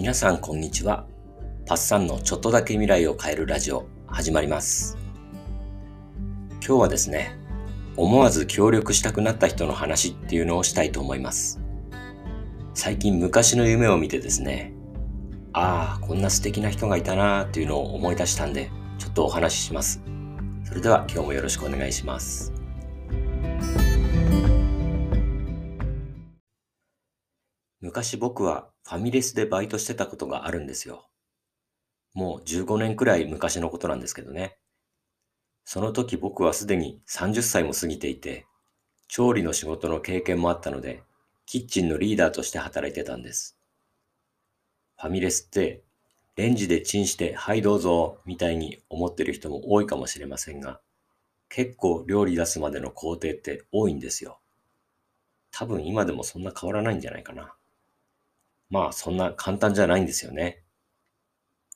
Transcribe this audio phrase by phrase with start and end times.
[0.00, 1.04] 皆さんこんにちは。
[1.66, 4.96] パッサンのちょっとだけ未来を変えるラジオ始まります。
[6.66, 7.36] 今日はですね、
[7.98, 11.60] 思わず協力したくなった人の話っていうのをしたいと思います。
[12.72, 14.72] 最近昔の夢を見てですね、
[15.52, 20.02] ああ、こんな素敵な人がいたなーっていうのを思い出したんで、ちょっとお話しします。
[20.64, 22.54] それでは今日もよろしくお願いします。
[27.90, 31.08] 昔僕はファミレスでバイトしてたことがあるんですよ。
[32.14, 34.58] もう15年くらい昔のことなんですけどね。
[35.64, 38.46] その時僕はすでに30歳も過ぎていて、
[39.08, 41.02] 調理の仕事の経験もあったので、
[41.46, 43.58] キッチンのリーダーとして働いてたんです。
[44.96, 45.82] ファミレスって、
[46.36, 50.80] レンジでチンして、はいどうぞ、みたいに思ってる人も多いかもしれませんが、
[51.48, 54.38] 結構料理出すまでの工程って多いんですよ。
[55.50, 57.52] 多分今でもそんな変わらないんじゃないかな。
[58.70, 60.62] まあそんな簡単じゃないんですよね。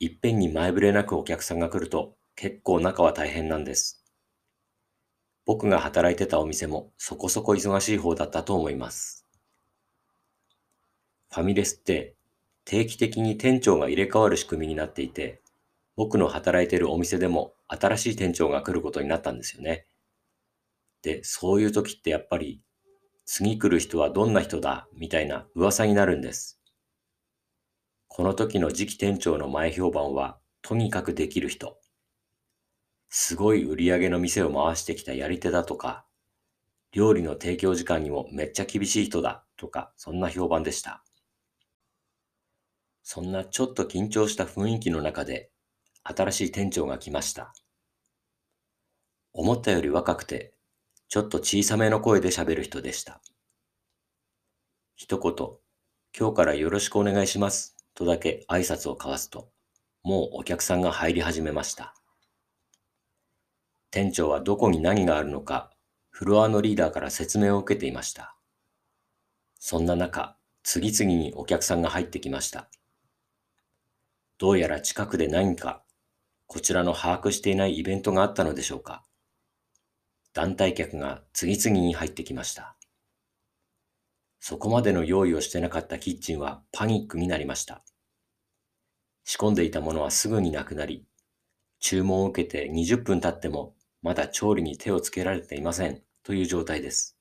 [0.00, 4.04] いっぺんに前触れなくお客さんが来ると結構中は大変なんです。
[5.44, 9.26] 僕が働いてたお店もそこそこ忙しい方だったと思います。
[11.30, 12.14] ファミレスって
[12.64, 15.42] 定期的に店長が入れ替わる仕組みになっていて、
[15.96, 19.86] 僕の働いてるお店でも新しい店長が来ることになったんですよね。
[21.02, 22.62] で、そういう時ってやっぱり
[23.26, 26.60] 次来る人はどんな人だみたいな噂になるんです。
[28.16, 31.80] この時の次期店長の前評判は、とにかくできる人。
[33.08, 36.06] すごい売り上げの店を回してきたやり手だとか、
[36.92, 41.02] 料理の提供時間にもめっちゃ厳しい人だとか、そんな評判でした。
[43.02, 45.50] そんなちょっと緊張した雰囲気の中で、
[46.04, 47.52] 新しい店長が来ました。
[49.32, 50.54] 思ったより若くて、
[51.08, 53.20] ちょっと小さめの声で喋る人でした。
[54.94, 55.34] 一言、
[56.16, 57.73] 今日からよろしくお願いします。
[57.94, 59.50] とだけ挨拶を交わすと、
[60.02, 61.94] もうお客さんが入り始めました。
[63.90, 65.70] 店長はどこに何があるのか、
[66.10, 68.36] フロアのリーダーから説明を受けていました。
[69.58, 72.68] そんな中、次々にお客さんが入ってきました。
[74.38, 75.84] どうやら近くで何か、
[76.46, 79.04] こちらの把握していないイベントがあったのでしょうか。
[80.32, 82.76] 団体客が次々に入ってきました。
[84.46, 87.82] そこまでの用意をしてなかったキッチンはパニックになりました。
[89.24, 91.06] 仕込んでいたものはすぐになくなり、
[91.80, 97.16] 注文を受けて20分経ってもまだ調理に手をつけられていませんという状態です。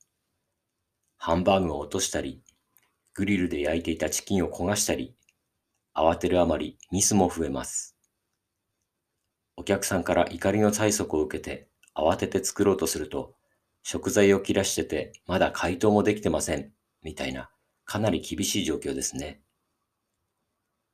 [1.15, 2.41] ハンバーグを落としたり、
[3.13, 5.15] グリルで焼いていたチキンを焦がしたり、
[5.95, 7.95] 慌てるあまりミスも増えます。
[9.55, 13.33] お客さんから怒りの催促を受けて慌てて作ろうとすると、
[13.81, 17.49] 食材を切らしててまだ解凍もできてませんみたいな、
[17.85, 19.41] かなり厳しい状況ですね。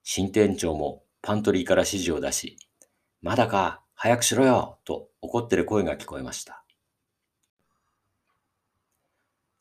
[0.04, 2.58] 新店長もパントリーから指示を出し、
[3.22, 6.64] まだか、早くしろよと怒ってる声が聞こえました。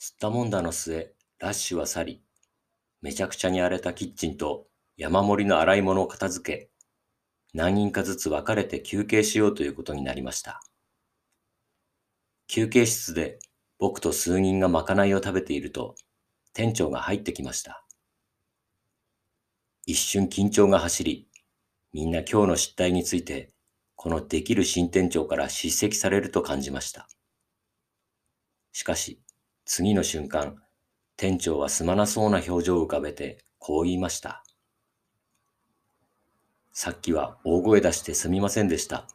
[0.01, 2.23] 吸ったもんだの末、ラッシュは去り、
[3.03, 6.71] めちゃくちゃに荒れたキッチンと山盛りの洗い物を片付け、
[7.53, 10.61] 何人かずつ分かれて休憩しようということになりました。
[12.47, 13.39] 休憩室で
[13.79, 15.97] 僕と数人がまかないを食べていると、
[16.59, 17.85] 店長が入ってきました。
[19.87, 21.29] 一瞬緊張が走り、
[21.93, 23.53] みんな今日の失態について、
[23.95, 27.07] このできる新店長から叱責されると感じました。
[28.73, 29.23] しかし、
[29.67, 30.61] 次の瞬間、
[31.17, 34.43] 店長はすまなそうな表情を浮かべて、こう言いました。
[36.73, 39.07] さっきは大声出してすみませんでした。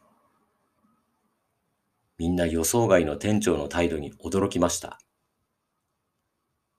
[2.16, 4.98] みんな予想外の店長の態度に驚きました。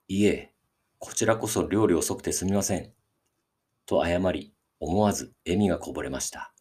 [0.08, 0.55] いえ、
[1.06, 2.92] こちらこそ料理遅くてすみません。
[3.86, 6.52] と謝り、思わず笑みがこぼれました。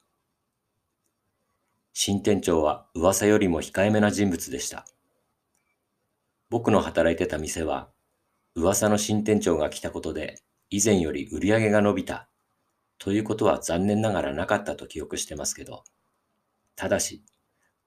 [1.94, 4.84] 新店長は噂よりも控えめな人物でした。
[6.50, 7.88] 僕の働いてた店は、
[8.54, 12.28] 噂の新店長が来たことで、以前より売り上げが伸びた、
[12.98, 15.84] ということは残念ながらなかったと記憶してますけど、
[16.76, 17.24] ただし、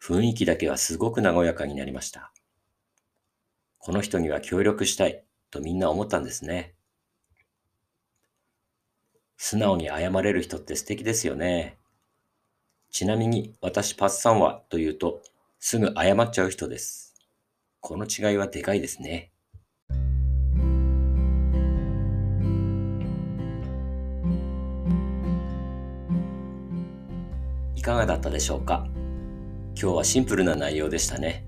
[0.01, 2.33] 雰囲気だけはすごく和やかになりました。
[3.77, 5.23] この人には協力したい、
[5.57, 6.74] とみんな思ったんですね。
[9.38, 11.77] 素直に謝れる人って素敵ですよね。
[12.92, 15.21] ちなみに私パッサンはというと
[15.59, 17.15] すぐ謝っちゃう人です。
[17.80, 19.31] この違いはでかいですね。
[27.75, 28.88] いかがだったでしょうか？
[29.80, 31.45] 今日はシンプルな内容でしたね。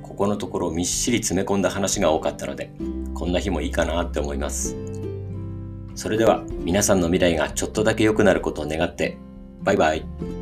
[0.00, 2.70] ここのところみっしり詰め込んだ話が多かったので、
[3.22, 4.76] こんな日もいいかなって思います。
[5.94, 9.16] それでは皆さんの未来がちょっとだけ良くなることを願って、
[9.62, 10.41] バイバイ。